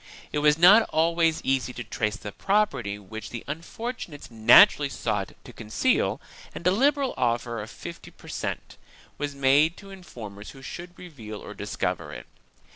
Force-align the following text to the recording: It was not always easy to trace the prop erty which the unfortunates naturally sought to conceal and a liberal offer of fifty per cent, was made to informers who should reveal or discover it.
It 0.33 0.39
was 0.39 0.57
not 0.57 0.89
always 0.89 1.41
easy 1.43 1.73
to 1.73 1.83
trace 1.83 2.15
the 2.17 2.31
prop 2.31 2.71
erty 2.71 2.97
which 2.99 3.29
the 3.29 3.43
unfortunates 3.45 4.31
naturally 4.31 4.89
sought 4.89 5.33
to 5.43 5.53
conceal 5.53 6.19
and 6.55 6.65
a 6.65 6.71
liberal 6.71 7.13
offer 7.17 7.61
of 7.61 7.69
fifty 7.69 8.09
per 8.09 8.27
cent, 8.27 8.77
was 9.19 9.35
made 9.35 9.77
to 9.77 9.91
informers 9.91 10.49
who 10.57 10.63
should 10.63 10.97
reveal 10.97 11.39
or 11.39 11.53
discover 11.53 12.11
it. 12.13 12.25